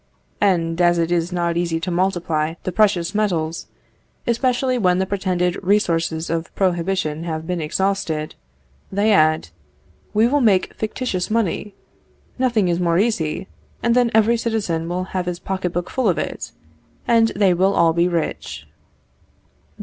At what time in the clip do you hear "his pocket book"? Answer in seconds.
15.27-15.91